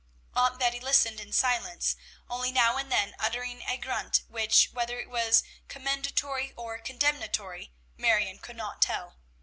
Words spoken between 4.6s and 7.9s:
whether it was commendatory or condemnatory,